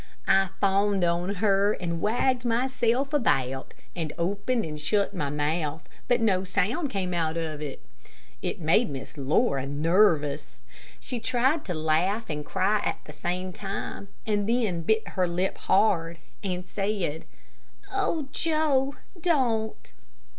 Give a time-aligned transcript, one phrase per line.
[0.25, 6.19] I fawned on her, and wagged myself about, and opened and shut my mouth, but
[6.21, 7.85] no sound came out of it.
[8.41, 10.57] It made Miss Laura nervous.
[10.99, 15.59] She tried to laugh and cry at the same time, and then bit her lip
[15.69, 17.25] hard, and said:
[17.93, 19.91] "Oh, Joe, don't."